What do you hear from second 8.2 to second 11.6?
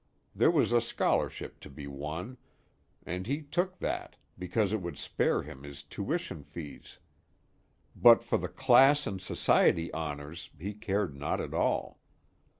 for the class and society "honors" he cared not at